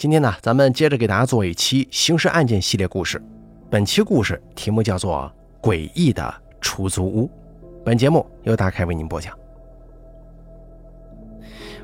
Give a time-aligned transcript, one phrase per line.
[0.00, 3.22] 今天呢，咱们接着给大家做一期刑事案件系列故事。
[3.68, 5.30] 本期故事题目叫做
[5.68, 7.26] 《诡异的出租屋》。
[7.84, 9.38] 本节目由大开为您播讲。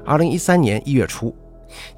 [0.03, 1.37] 二零一三年一月初，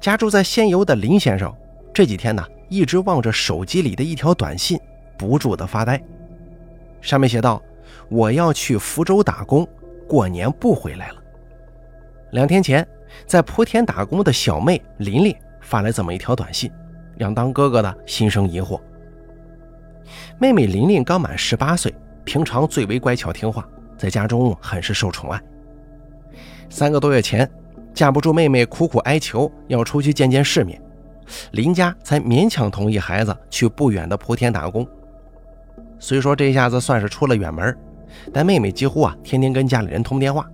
[0.01, 1.55] 家住在仙游的林先生
[1.93, 4.77] 这几天呢，一直望着手机里的一条短信，
[5.17, 6.03] 不住的发呆。
[6.99, 7.63] 上面写道
[8.11, 9.65] ：“我要去福州打工，
[10.05, 11.23] 过年不回来了。”
[12.33, 12.85] 两天前，
[13.25, 15.33] 在莆田打工的小妹琳琳。
[15.61, 16.71] 发来这么一条短信，
[17.17, 18.79] 让当哥哥的心生疑惑。
[20.39, 21.93] 妹妹琳琳刚满十八岁，
[22.23, 23.67] 平常最为乖巧听话，
[23.97, 25.41] 在家中很是受宠爱。
[26.69, 27.49] 三个多月前，
[27.93, 30.81] 架不住妹妹苦苦哀求要出去见见世面，
[31.51, 34.87] 林家才勉强同意孩子去不远的莆田打工。
[35.99, 37.77] 虽说这下子算是出了远门，
[38.33, 40.47] 但妹妹几乎啊天天跟家里人通电话。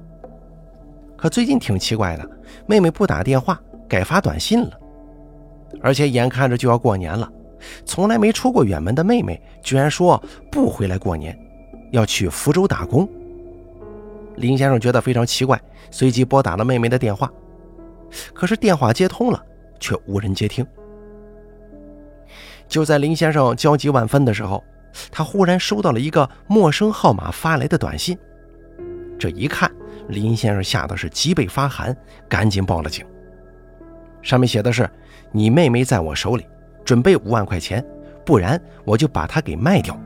[1.15, 2.29] 可最近挺奇怪的，
[2.65, 4.71] 妹妹不打电话，改发短信了。
[5.81, 7.31] 而且眼看着就要过年了，
[7.85, 11.37] 从来没出过远门的妹妹居然说不回来过年，
[11.91, 13.07] 要去福州打工。
[14.35, 15.59] 林先生觉得非常奇怪，
[15.91, 17.31] 随即拨打了妹妹的电话，
[18.33, 19.41] 可是电话接通了，
[19.79, 20.65] 却无人接听。
[22.67, 24.63] 就在林先生焦急万分的时候，
[25.11, 28.17] 他忽然收到了一个陌生号码发来的短信。
[29.17, 29.71] 这一看，
[30.09, 31.95] 林先生吓得是脊背发寒，
[32.27, 33.05] 赶紧报了警。
[34.25, 34.89] 上面写的是。
[35.31, 36.45] 你妹妹在我手里，
[36.85, 37.85] 准备五万块钱，
[38.23, 39.99] 不然我就把她给卖掉。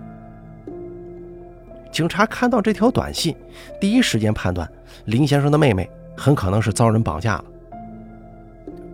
[1.91, 3.35] 警察看到这条短信，
[3.79, 4.67] 第一时间判断
[5.05, 7.45] 林先生的妹妹很可能是遭人绑架了。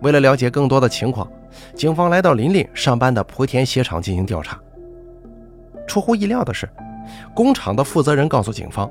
[0.02, 1.26] 为了了解更多的情况，
[1.74, 4.60] 警方来到琳琳上班的莆田鞋厂进行调查。
[5.86, 6.68] 出乎意料的是，
[7.34, 8.90] 工厂的负责人告诉警方，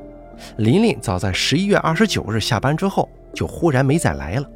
[0.58, 4.50] 琳琳早在十一月二十九日下班之后就忽然没再来了。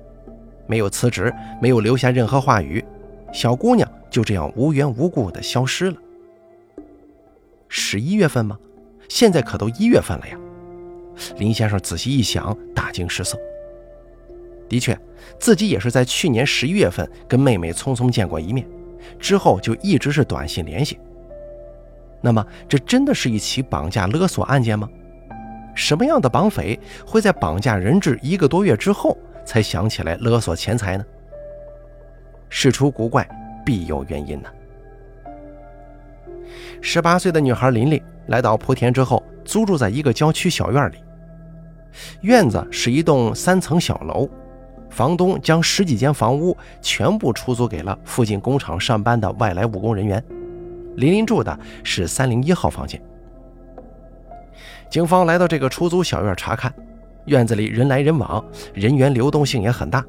[0.69, 2.85] 没有辞职，没有留下任何话语，
[3.33, 5.97] 小姑娘就这样无缘无故的消失了。
[7.67, 8.55] 十一月份吗？
[9.09, 10.37] 现在可都一月份了呀！
[11.37, 13.35] 林先生仔细一想，大惊失色。
[14.69, 14.95] 的确，
[15.39, 18.67] 自己也是在去年十一月份跟妹妹匆匆见过一面，
[19.17, 20.99] 之后就一直是短信联系。
[22.21, 24.87] 那么，这真的是一起绑架勒索案件吗？
[25.73, 29.17] 什么样的绑匪会在绑架人质一个多月之后？
[29.49, 31.03] 才想起来勒索钱财呢？
[32.49, 33.27] 事出古怪，
[33.65, 34.49] 必有原因呢。
[36.83, 40.97] 十八岁的女孩琳琳来到莆田之后，租住在一个郊区小院里。
[42.21, 44.29] 院子是一栋三层小楼，
[44.91, 50.23] 房东将十几间房屋全部出租给了附近工厂上班的外来务工人员。
[50.97, 53.01] 琳琳住的是三零一号房间。
[54.91, 56.71] 警方来到这个出租小院查看。
[57.25, 58.43] 院子里人来人往，
[58.73, 60.03] 人员流动性也很大。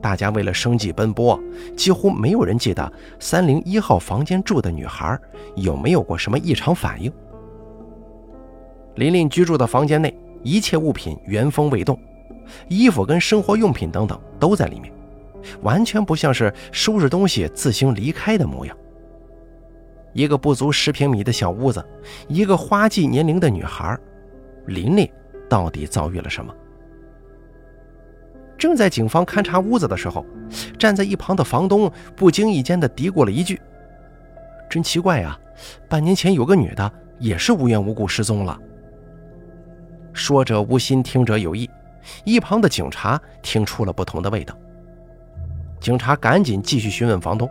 [0.00, 1.38] 大家为了生计奔波，
[1.76, 5.16] 几乎没有人记得三零一号房间住的女孩
[5.54, 7.12] 有没有过什么异常反应。
[8.96, 10.12] 琳琳居住的房间内，
[10.42, 11.98] 一切物品原封未动，
[12.68, 14.92] 衣服跟生活用品等等都在里面，
[15.62, 18.76] 完全不像是收拾东西自行离开的模样。
[20.12, 21.82] 一个不足十平米的小屋子，
[22.26, 23.96] 一个花季年龄的女孩，
[24.66, 25.08] 琳琳。
[25.52, 26.50] 到底遭遇了什么？
[28.56, 30.24] 正在警方勘察屋子的时候，
[30.78, 33.60] 站在一旁的房东不经意间的嘀咕了一句
[34.70, 35.38] ：“真奇怪呀，
[35.90, 38.58] 半年前有个女的也是无缘无故失踪了。”
[40.14, 41.68] 说者无心，听者有意，
[42.24, 44.56] 一旁的警察听出了不同的味道。
[45.80, 47.46] 警察赶紧继续询问房东：“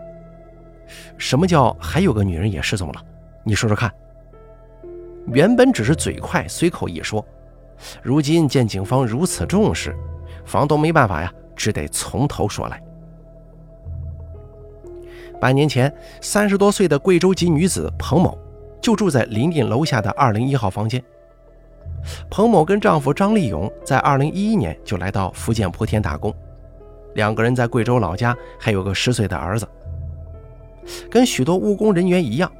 [1.19, 3.05] 什么叫还有个女人也失踪了？
[3.43, 3.91] 你说说看。”
[5.31, 7.23] 原本只是嘴快，随口一说。
[8.01, 9.95] 如今见警方如此重视，
[10.45, 12.81] 房东没办法呀，只得从头说来。
[15.39, 15.91] 半年前，
[16.21, 18.37] 三十多岁的贵州籍女子彭某
[18.79, 21.03] 就住在临近楼下的二零一号房间。
[22.29, 26.33] 彭某跟丈夫张立勇在二零一一年就来到福建莆田打工，
[27.15, 29.67] 两个人在贵州老家还有个十岁的儿子。
[31.09, 32.51] 跟许多务工人员一样，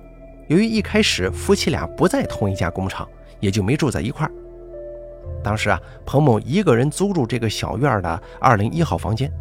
[0.48, 3.08] 由于一开始夫妻俩不在同一家工厂，
[3.40, 4.32] 也就没住在一块儿。
[5.44, 9.32] 当时啊，彭某一个人租住这个小院的二零一号房间。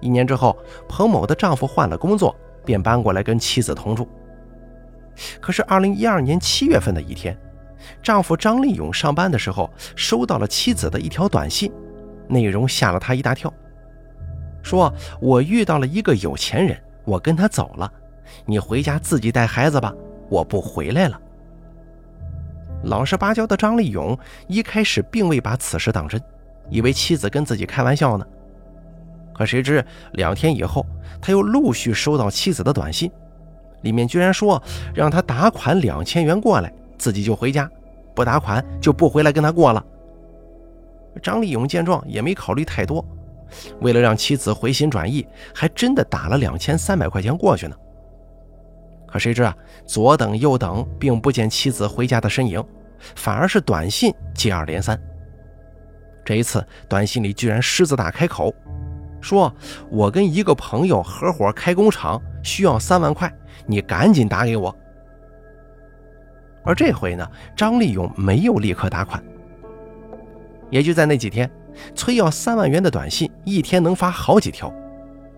[0.00, 0.56] 一年之后，
[0.88, 2.34] 彭某的丈夫换了工作，
[2.64, 4.06] 便搬过来跟妻子同住。
[5.40, 7.38] 可是，二零一二年七月份的一天，
[8.02, 11.72] 丈夫张立勇上班的时候收到了妻子的一条短信，
[12.28, 13.52] 内容吓了他一大跳，
[14.62, 17.90] 说：“我遇到了一个有钱人，我跟他走了，
[18.44, 19.94] 你回家自己带孩子吧，
[20.28, 21.18] 我不回来了。”
[22.84, 26.20] 老实巴交的张立勇一开始并未把此事当真，
[26.70, 28.26] 以为妻子跟自己开玩笑呢。
[29.32, 30.86] 可谁知两天以后，
[31.20, 33.10] 他又陆续收到妻子的短信，
[33.82, 34.62] 里面居然说
[34.94, 37.66] 让他打款两千元过来，自己就回家；
[38.14, 39.84] 不打款就不回来跟他过了。
[41.22, 43.04] 张立勇见状也没考虑太多，
[43.80, 47.76] 为了让妻子回心转意，还真的打了两千三百块钱过去呢。
[49.14, 49.56] 可谁知啊，
[49.86, 52.60] 左等右等，并不见妻子回家的身影，
[53.14, 55.00] 反而是短信接二连三。
[56.24, 58.52] 这一次，短信里居然狮子大开口，
[59.20, 59.54] 说
[59.88, 63.32] ：“我跟一个朋友合伙开工厂，需要三万块，
[63.68, 64.76] 你赶紧打给我。”
[66.66, 67.24] 而这回呢，
[67.56, 69.22] 张立勇没有立刻打款。
[70.70, 71.48] 也就在那几天，
[71.94, 74.74] 催要三万元的短信一天能发好几条。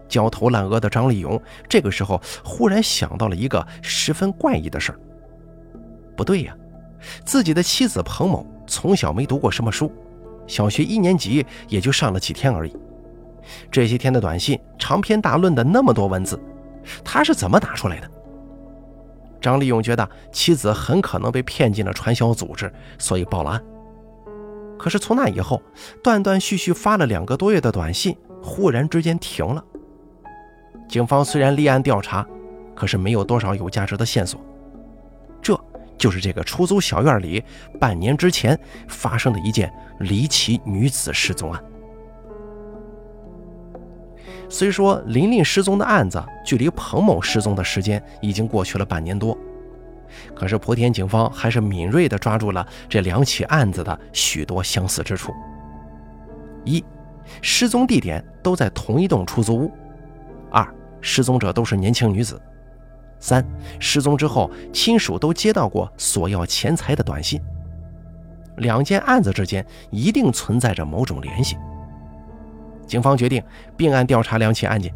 [0.08, 4.98] 焦头烂额的张立勇这个时候忽然想到了一个十分怪异的事儿。
[6.16, 6.56] 不对呀，
[7.24, 9.92] 自己的妻子彭某从小没读过什么书。
[10.46, 12.76] 小学一年级也就上了几天而已，
[13.70, 16.40] 这些天的短信长篇大论的那么多文字，
[17.04, 18.10] 他是怎么打出来的？
[19.40, 23.64] 张立勇觉得妻子很可能被骗进了传销组织，所以报了案。
[24.78, 25.60] 可是从那以后，
[26.02, 29.64] 断断续续发了两个多月的短信，忽然之间停了。
[30.88, 32.26] 警方虽然立案调查，
[32.74, 34.40] 可是没有多少有价值的线索。
[35.42, 35.58] 这。
[35.98, 37.42] 就是这个出租小院里
[37.80, 38.56] 半年之前
[38.86, 41.64] 发生的一件离奇女子失踪案。
[44.46, 49.36] 虽说琳琳失踪的案子距离彭某失踪的时间已经过去了半年多，
[50.34, 55.32] 可是莆田警方还是敏锐地抓住了这两起案子的许多相似之处：
[56.66, 56.84] 一，
[57.40, 59.70] 失踪地点都在同一栋出租屋；
[61.06, 62.40] 失踪者都是年轻女子。
[63.20, 63.46] 三
[63.78, 67.40] 失踪之后，亲属都接到过索要钱财的短信。
[68.56, 71.56] 两件案子之间一定存在着某种联系。
[72.88, 73.40] 警方决定
[73.76, 74.92] 并案调查两起案件。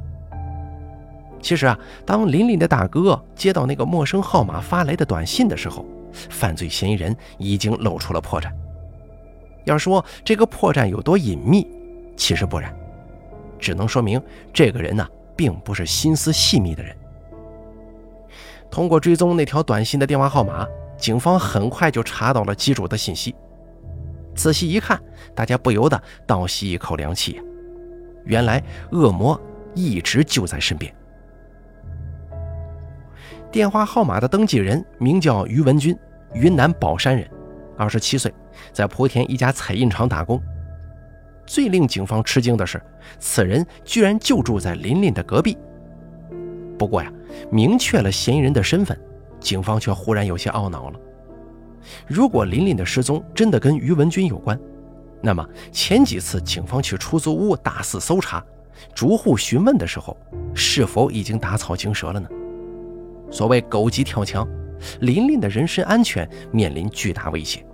[1.41, 8.51] 其实啊，当林林的大哥接到那个陌生号码发来的短信的时候，犯罪嫌疑人已经露出了破绽。
[9.65, 11.65] 要说这个破绽有多隐秘，
[12.17, 12.75] 其实不然，
[13.61, 14.21] 只能说明
[14.53, 15.07] 这个人呢，
[15.41, 16.95] 并不是心思细密的人。
[18.71, 20.67] 通过追踪那条短信的电话号码，
[20.99, 23.35] 警方很快就查到了机主的信息。
[24.35, 25.01] 仔细一看，
[25.35, 27.41] 大家不由得倒吸一口凉气！
[28.27, 29.41] 原来恶魔
[29.75, 30.95] 一直就在身边。
[33.51, 35.97] 电话号码的登记人名叫于文军，
[36.35, 37.27] 云南保山人，
[37.79, 38.31] 二十七岁，
[38.75, 40.39] 在莆田一家彩印厂打工。
[41.53, 42.81] 最令警方吃惊的是，
[43.19, 45.59] 此人居然就住在琳琳的隔壁。
[46.79, 47.13] 不过呀。
[47.51, 48.99] 明确了嫌疑人的身份，
[49.39, 50.99] 警方却忽然有些懊恼了。
[52.07, 54.59] 如果琳琳的失踪真的跟于文军有关，
[55.23, 58.45] 那么前几次警方去出租屋大肆搜查、
[58.95, 60.17] 逐户询问的时候，
[60.55, 62.29] 是否已经打草惊蛇了呢？
[63.31, 64.47] 所谓狗急跳墙，
[65.01, 67.65] 琳琳的人身安全面临巨大威胁。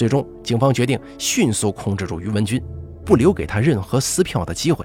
[0.00, 2.58] 最终，警方决定迅速控制住于文军，
[3.04, 4.82] 不留给他任何撕票的机会。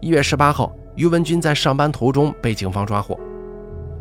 [0.00, 0.70] 一月十八号。
[0.96, 3.18] 于文军在上班途中被警方抓获。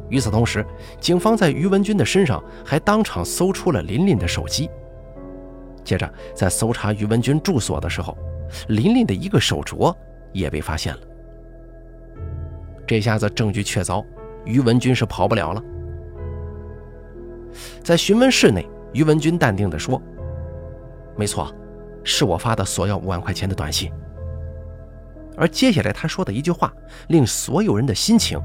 [0.10, 0.66] 与此同时，
[1.00, 4.70] 警方在于文军的身上还当场搜出了琳琳的手机。
[5.82, 8.18] 接着，在搜查于文军住所的时候，
[8.68, 9.96] 琳琳的一个手镯
[10.34, 11.00] 也被发现了。
[12.86, 14.04] 这下子证据确凿，
[14.44, 15.64] 于文军是跑不了了。
[17.82, 20.02] 在询问室内，于文军淡定地说
[21.18, 21.54] ：“没错，
[22.02, 23.92] 是我发的索要五万块钱的短信。”
[25.36, 26.74] 而接下来他说的一句话，
[27.10, 28.42] 令所有人的心情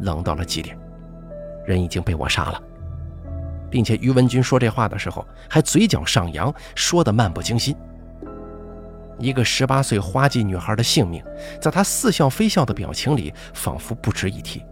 [0.00, 0.78] 冷到了极点。
[1.64, 2.62] 人已经被我杀了，
[3.70, 7.74] 并且于文军说这话的时候还嘴角上扬，说的漫不经心。
[9.18, 11.24] 一个十八岁花季女孩的性命，
[11.62, 14.62] 在他似笑非笑的表情里，仿佛不值一提。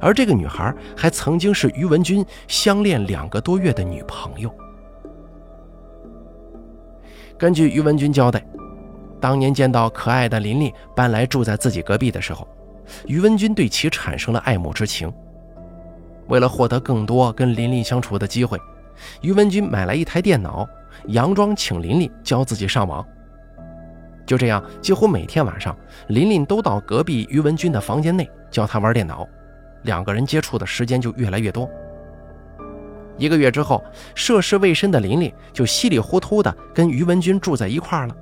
[0.00, 4.52] 而这个女孩还曾经是于文军相恋两个多月的女朋友。
[7.38, 8.44] 根据于文军交代。
[9.18, 12.46] 当年见到可爱的琳琳搬来住在自己隔壁的时候，
[13.06, 15.10] 于文军对其产生了爱慕之情。
[16.28, 18.58] 为了获得更多跟琳琳相处的机会，
[19.22, 20.68] 于文军买来一台电脑，
[21.08, 23.04] 佯装请琳琳教自己上网。
[24.26, 25.74] 就这样，几乎每天晚上，
[26.08, 29.26] 琳琳都到隔壁于文军的房间内教他玩电脑，
[29.82, 31.68] 两个人接触的时间就越来越多。
[33.18, 33.82] 一个月之后，
[34.14, 38.16] 涉世未深的琳琳就稀里糊涂的跟于文军住在一块儿了。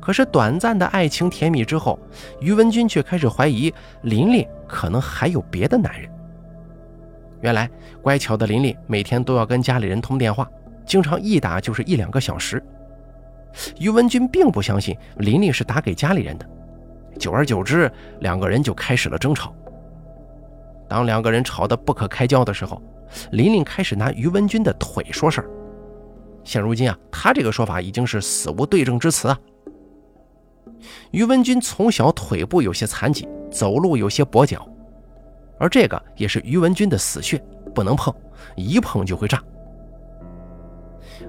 [0.00, 1.98] 可是短暂的爱情甜蜜之后，
[2.40, 6.10] 于文军却开始怀疑琳琳可能还有别的男人。
[7.40, 7.70] 原来，
[8.02, 10.48] 乖巧的琳琳每天都要跟家里人通电话，
[10.84, 12.60] 经常一打就是一两个小时。
[13.78, 16.48] 于文军并不相信琳琳是打给家里人的。
[17.18, 17.90] 久而久之，
[18.20, 19.54] 两个人就开始了争吵。
[20.88, 22.82] 当两个人吵得不可开交的时候，
[23.32, 25.50] 琳琳开始拿于文军的腿说事儿。
[26.44, 29.38] 现如今啊，他这个说法已经是死无对证之词啊。
[31.10, 34.66] 于文军从小腿部有些残疾，走路有些跛脚，
[35.58, 37.42] 而这个也是于文军的死穴，
[37.74, 38.14] 不能碰，
[38.56, 39.42] 一碰就会炸。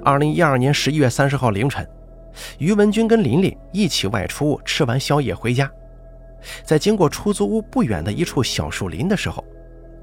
[0.04, 1.86] 二零一二年十一月三十号凌晨，
[2.60, 5.70] 于文军跟琳琳一起外出吃完宵夜回家，
[6.63, 9.43] 在经过出租屋不远的一处小树林的时候，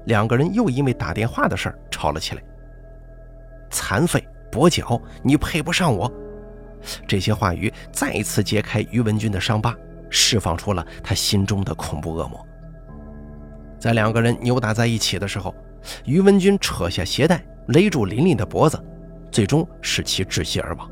[0.05, 2.43] 两个人又因为打电话的事儿吵了起来。
[3.69, 6.11] 残废、跛脚，你配不上我。
[7.07, 9.75] 这些话语再一次揭开于文军的伤疤，
[10.09, 12.45] 释放出了他心中的恐怖恶魔。
[13.79, 15.53] 在两个人扭打在一起的时候，
[16.05, 18.81] 于文军扯下鞋带勒住琳琳的脖子，
[19.31, 20.89] 最终使其窒息而亡。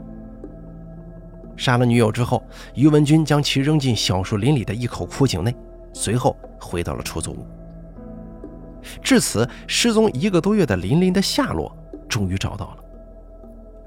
[1.57, 2.43] 杀了女友之后，
[2.73, 5.55] 于文军将其扔进小树林里的一口枯井内，
[5.93, 7.47] 随后回到了出租屋。
[9.01, 11.75] 至此，失踪一个多月的琳琳的下落
[12.07, 12.77] 终于找到了。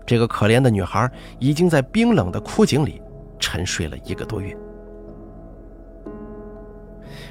[0.07, 3.01] 这个可怜的女孩已经在冰冷的枯井里
[3.39, 4.57] 沉睡了一个多月。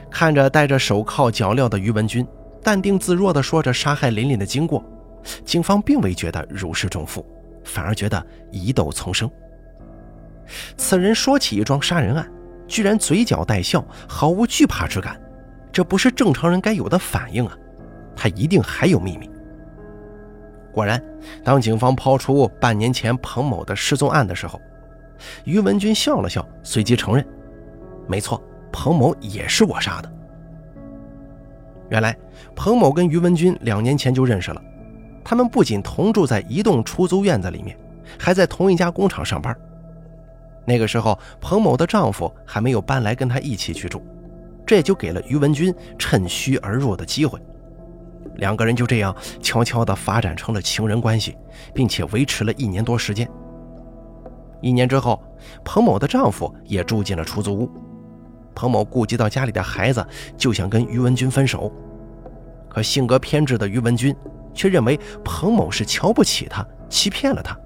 [0.10, 2.26] 看着戴着手铐脚镣的于文军，
[2.64, 4.84] 淡定自若地说着杀害琳琳的经过，
[5.44, 7.26] 警方并未觉得如释重负，
[7.66, 9.30] 反而觉得疑窦丛生。
[10.78, 12.30] 此人说起一桩杀人案，
[12.68, 15.20] 居然嘴角带笑，毫无惧怕之感，
[15.72, 17.58] 这不是正常人该有的反应啊！
[18.16, 19.30] 他一定还有秘密。
[20.72, 21.04] 果然，
[21.44, 24.62] 当警方抛出半年前彭某的失踪案的时候，
[25.44, 27.26] 于文军笑了笑，随即承认
[28.08, 30.12] ：“没错，彭某也是我杀的。”
[31.90, 32.16] 原来，
[32.56, 34.62] 彭某跟于文军两年前就认识了，
[35.24, 37.78] 他们不仅同住在一栋出租院子里面，
[38.20, 39.58] 还在同一家工厂上班。
[40.68, 44.04] 那个时候，彭某的丈夫还没有搬来跟他一起居住，
[44.66, 47.40] 这也就给了于文军趁虚而入的机会。
[48.36, 51.38] 两个人就这样悄悄地发展成了情人关系，
[51.74, 53.26] 并且维持了一年多时间。
[54.60, 55.24] 一年之后，
[55.64, 57.72] 彭某的丈夫也住进了出租屋。
[58.54, 60.06] 彭某顾及到家里的孩子，
[60.36, 61.72] 就想跟于文军分手。
[62.68, 64.14] 可性格偏执的于文军
[64.54, 67.58] 却认为彭某是瞧不起他，欺骗了他。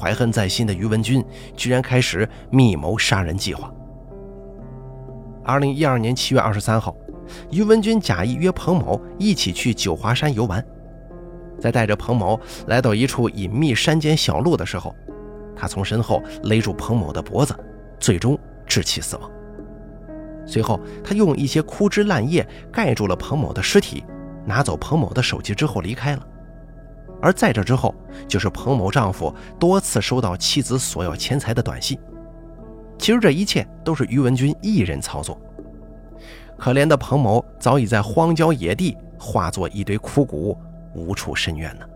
[0.00, 1.22] 怀恨在心的于文军
[1.54, 3.70] 居然开始密谋杀人计划。
[5.44, 6.96] 二零一二年七月二十三号。
[7.52, 10.64] 于文军假意约彭某一起去九华山游玩，
[11.60, 14.92] 在带着彭某来到一处隐秘山间小路的时候，
[15.54, 17.54] 他从身后勒住彭某的脖子，
[18.00, 19.30] 最终窒其死亡。
[20.44, 24.02] 随后，他用一些枯枝烂叶盖住了彭某的尸体，
[24.44, 26.26] 拿走彭某的手机之后离开了。
[27.22, 27.94] 而在这之后，
[28.26, 31.98] 就是彭某丈夫多次收到妻子索要钱财的短信。
[32.98, 35.40] 其实这一切都是于文军一人操作。
[36.56, 40.56] 可怜的彭某早已在荒郊野地化作一堆枯骨，
[40.94, 41.86] 无处伸冤呢。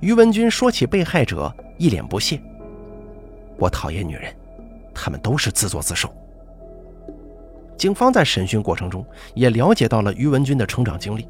[0.00, 2.40] 于文军说起被害者，一脸不屑
[3.58, 4.34] ：“我讨厌女人，
[4.94, 6.10] 她们都是自作自受。”
[7.76, 9.02] 警方在审讯过程中
[9.34, 11.26] 也了解到了于文军的成长经历，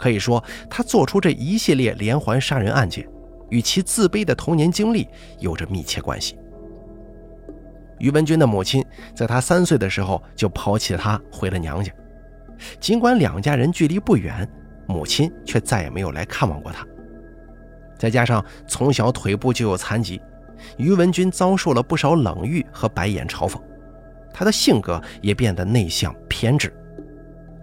[0.00, 3.06] 可以说他做出这一系列连环杀人案件，
[3.50, 5.06] 与其自卑的童年经历
[5.38, 6.38] 有着密切关系。
[7.98, 8.82] 于文军的母亲
[9.14, 11.92] 在他三岁的时候就抛弃他回了娘家，
[12.80, 14.48] 尽管两家人距离不远，
[14.86, 16.86] 母亲却再也没有来看望过他。
[17.98, 20.18] 再加上从小腿部就有残疾，
[20.78, 23.60] 于文军遭受了不少冷遇和白眼嘲讽，
[24.32, 26.72] 他的性格也变得内向偏执。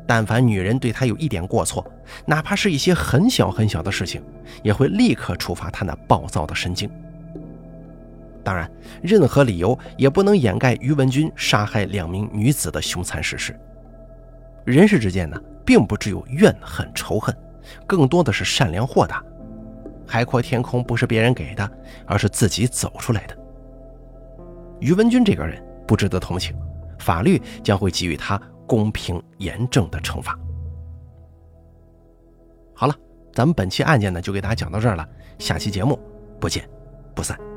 [0.07, 1.85] 但凡女人对他有一点过错，
[2.25, 4.23] 哪怕是一些很小很小的事情，
[4.63, 6.89] 也会立刻触发他那暴躁的神经。
[8.43, 8.71] 当然，
[9.03, 13.53] 任何理由也不能掩盖于文军杀害两名女子的凶残事实。
[14.63, 17.35] 人世之间呢，并不只有怨恨仇恨，
[17.85, 19.21] 更多的是善良豁达。
[20.07, 21.69] 海阔天空不是别人给的，
[22.05, 23.37] 而是自己走出来的。
[24.79, 26.55] 于文军这个人不值得同情，
[26.97, 30.37] 法律将会给予他公平严正的惩罚。
[32.75, 32.95] 好了，
[33.33, 35.07] 咱们本期案件呢，就给大家讲到这儿了，
[35.39, 35.97] 下期节目
[36.39, 36.69] 不见
[37.15, 37.56] 不散。